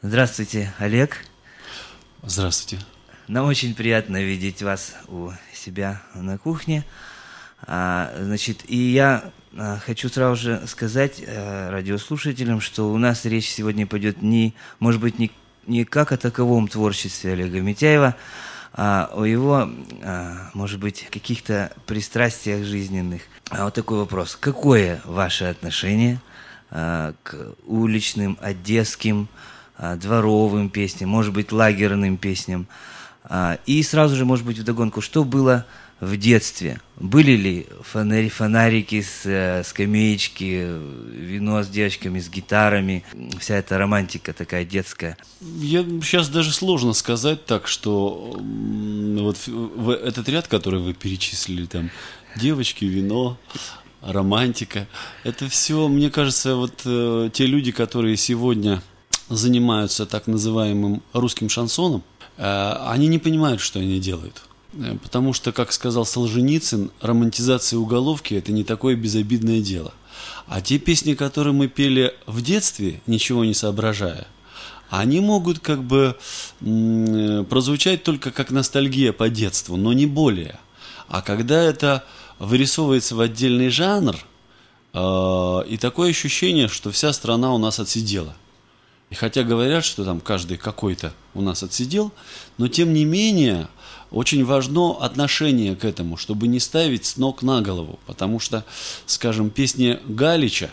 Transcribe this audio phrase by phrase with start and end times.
[0.00, 1.24] Здравствуйте, Олег.
[2.22, 2.84] Здравствуйте.
[3.26, 6.84] Нам очень приятно видеть вас у себя на кухне.
[7.62, 13.50] А, значит, и я а, хочу сразу же сказать а, радиослушателям, что у нас речь
[13.50, 15.32] сегодня пойдет не, может быть, не,
[15.66, 18.14] не как о таковом творчестве Олега Митяева,
[18.72, 19.68] а о его,
[20.04, 23.22] а, может быть, каких-то пристрастиях жизненных.
[23.50, 24.36] А вот такой вопрос.
[24.36, 26.20] Какое ваше отношение
[26.70, 29.28] а, к уличным, одесским,
[29.78, 32.66] дворовым песням, может быть, лагерным песням?
[33.24, 35.66] А, и сразу же, может быть, вдогонку, что было
[36.00, 36.80] в детстве?
[36.96, 40.66] Были ли фонари, фонарики с э, скамеечки,
[41.12, 43.04] вино с девочками, с гитарами,
[43.38, 45.16] вся эта романтика такая детская?
[45.40, 49.48] Я сейчас даже сложно сказать так, что вот
[50.04, 51.90] этот ряд, который вы перечислили, там
[52.36, 53.36] девочки, вино,
[54.00, 54.86] романтика,
[55.24, 58.80] это все, мне кажется, вот э, те люди, которые сегодня
[59.28, 62.02] занимаются так называемым русским шансоном,
[62.38, 64.42] Э, они не понимают, что они делают.
[64.74, 69.92] Э, потому что, как сказал Солженицын, романтизация уголовки– это не такое безобидное дело.
[70.46, 74.26] А те песни, которые мы пели в детстве, ничего не соображая,
[74.88, 76.16] они могут как бы
[76.60, 80.58] прозвучать только как ностальгия по детству, но не более.
[81.08, 82.04] А когда это
[82.38, 84.16] вырисовывается в отдельный жанр,
[84.94, 88.34] э, и такое ощущение, что вся страна у нас отсидела–
[89.10, 92.12] и хотя говорят, что там каждый какой-то у нас отсидел,
[92.58, 93.68] но тем не менее
[94.10, 97.98] очень важно отношение к этому, чтобы не ставить с ног на голову.
[98.06, 98.64] Потому что,
[99.06, 100.70] скажем, песни Галича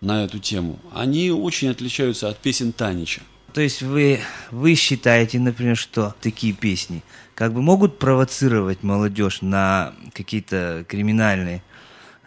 [0.00, 3.22] на эту тему, они очень отличаются от песен Танича.
[3.54, 4.20] То есть вы,
[4.50, 7.02] вы считаете, например, что такие песни
[7.34, 11.62] как бы могут провоцировать молодежь на какие-то криминальные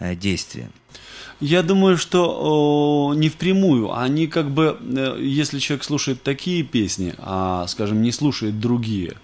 [0.01, 0.69] э, действия?
[1.39, 3.97] Я думаю, что о, не впрямую.
[3.97, 9.15] Они как бы, э, если человек слушает такие песни, а, скажем, не слушает другие,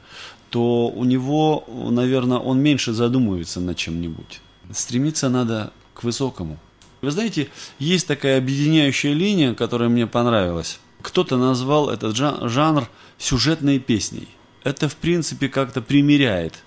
[0.50, 4.42] то у него, наверное, он меньше задумывается над чем-нибудь.
[4.72, 6.58] Стремиться надо к высокому.
[7.02, 10.80] Вы знаете, есть такая объединяющая линия, которая мне понравилась.
[11.02, 14.28] Кто-то назвал этот жанр сюжетной песней.
[14.64, 16.64] Это, в принципе, как-то примеряет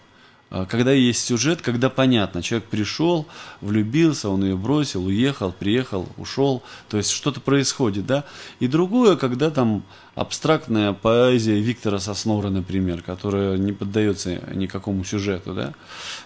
[0.51, 3.27] когда есть сюжет, когда понятно, человек пришел,
[3.61, 8.25] влюбился, он ее бросил, уехал, приехал, ушел, то есть что-то происходит, да.
[8.59, 9.85] И другое, когда там
[10.17, 15.75] абстрактная поэзия Виктора Соснора, например, которая не поддается никакому сюжету, да,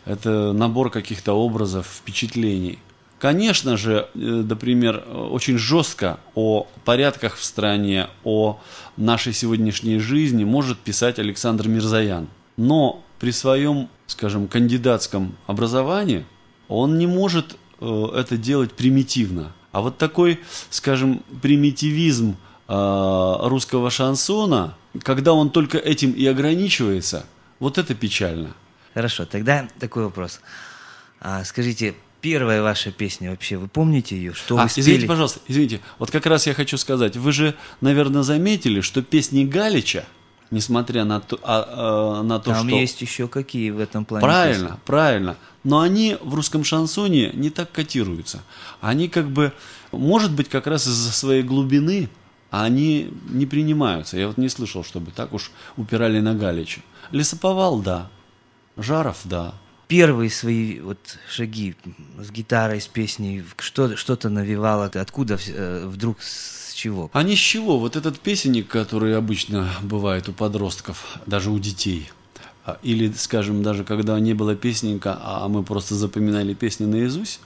[0.07, 2.79] это набор каких-то образов, впечатлений.
[3.19, 8.59] Конечно же, э, например, очень жестко о порядках в стране, о
[8.97, 12.29] нашей сегодняшней жизни может писать Александр Мирзаян.
[12.57, 16.25] Но при своем, скажем, кандидатском образовании
[16.69, 19.53] он не может э, это делать примитивно.
[19.73, 22.37] А вот такой, скажем, примитивизм
[22.69, 27.27] э, русского шансона, когда он только этим и ограничивается,
[27.59, 28.51] вот это печально.
[28.95, 30.41] Хорошо, тогда такой вопрос.
[31.21, 34.33] А, скажите, первая ваша песня вообще, вы помните ее?
[34.33, 34.85] Что а, вы спели?
[34.85, 35.81] Извините, пожалуйста, извините.
[35.99, 40.05] Вот как раз я хочу сказать, вы же, наверное, заметили, что песни Галича–
[40.55, 42.77] несмотря на то, а, а, на то Там что...
[42.77, 44.81] есть еще какие в этом плане Правильно, песни?
[44.87, 45.37] правильно.
[45.65, 48.43] Но они в русском шансоне не так котируются.
[48.81, 49.53] Они как бы,
[49.93, 52.09] может быть, как раз из-за своей глубины,
[52.51, 54.17] они не принимаются.
[54.17, 56.81] Я вот не слышал, чтобы так уж упирали на Галича.
[57.11, 58.09] Лесоповал, да.
[58.77, 59.55] Жаров, да.
[59.89, 60.99] Первые свои вот
[61.29, 61.75] шаги
[62.19, 66.19] с гитарой, с песней, что, что-то навевало, откуда э, вдруг
[66.85, 67.11] чего?
[67.13, 67.79] А ни с чего.
[67.79, 72.11] Вот этот песенник, который обычно бывает у подростков, даже у детей,
[72.67, 77.41] а, или, скажем, даже когда не было песенника, а мы просто запоминали песни наизусть,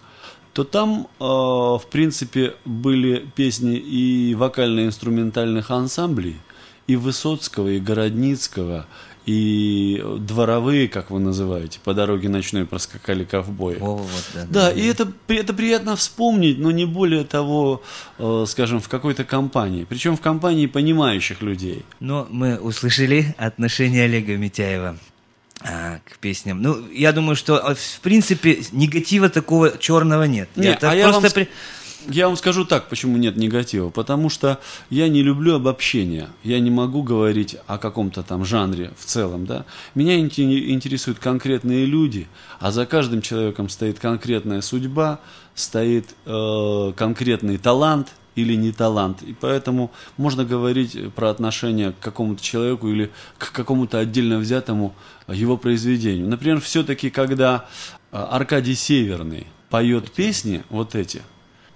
[0.53, 6.37] то там, э, в принципе, были песни и вокально-инструментальных ансамблей,
[6.89, 8.87] и Высоцкого, и Городницкого,
[9.27, 13.77] и дворовые, как вы называете, по дороге ночной проскакали ковбои.
[13.79, 17.83] О, вот, да, да, да, и это, это приятно вспомнить, но не более того,
[18.19, 19.85] э, скажем, в какой-то компании.
[19.87, 21.85] Причем в компании понимающих людей.
[22.01, 24.97] Но мы услышали отношение Олега Митяева
[25.61, 26.63] а, к песням.
[26.63, 30.49] Ну, я думаю, что, э, в принципе, негатива такого черного нет.
[30.57, 31.23] Нет, а я вам...
[31.23, 31.49] При
[32.09, 33.91] я вам скажу так, почему нет негатива.
[33.91, 34.59] Потому что
[34.91, 36.29] я не люблю обобщения.
[36.43, 39.47] Я не могу говорить о каком-то там жанре в целом.
[39.47, 39.65] Да?
[39.95, 42.27] Меня интересуют конкретные люди,
[42.61, 45.21] а за каждым человеком стоит конкретная судьба,
[45.55, 49.23] стоит э, конкретный талант или не талант.
[49.23, 54.95] И поэтому можно говорить про отношение к какому-то человеку или к какому-то отдельно взятому
[55.27, 56.29] его произведению.
[56.29, 57.67] Например, все-таки, когда
[58.13, 61.23] э, Аркадий Северный поет песни вот эти–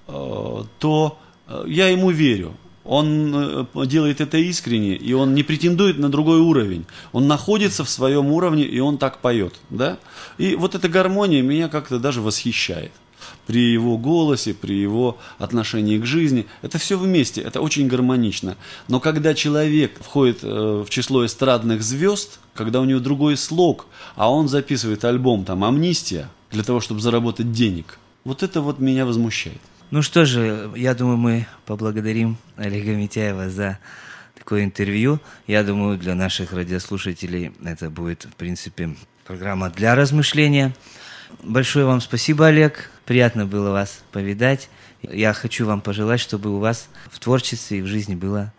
[0.07, 1.19] то
[1.49, 2.55] э, я ему верю.
[2.85, 6.85] Он э, делает это искренне, и он не претендует на другой уровень.
[7.13, 9.55] Он находится в своем уровне, и он так поет.
[9.71, 9.99] Да?
[10.39, 12.93] И вот эта гармония меня как-то даже восхищает.
[13.47, 16.47] При его голосе, при его отношении к жизни.
[16.61, 18.57] Это все вместе, это очень гармонично.
[18.89, 24.31] Но когда человек входит э, в число эстрадных звезд, когда у него другой слог, а
[24.31, 29.61] он записывает альбом там «Амнистия» для того, чтобы заработать денег, вот это вот меня возмущает.
[29.93, 33.79] Ну что же, я думаю, мы поблагодарим Олега Митяева за
[34.35, 35.21] такое интервью.
[35.47, 38.97] Я думаю, для наших радиослушателей это будет, в принципе,
[39.27, 40.75] программа для размышления.
[41.43, 42.91] Большое вам спасибо, Олег.
[43.05, 44.71] Приятно было вас повидать.
[45.03, 48.51] Я хочу вам пожелать, чтобы у вас в творчестве и в жизни было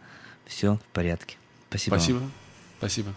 [0.46, 1.38] все в порядке.
[1.70, 1.96] Спасибо.
[1.96, 2.18] Спасибо.
[2.18, 2.32] Вам.
[2.78, 3.14] Спасибо.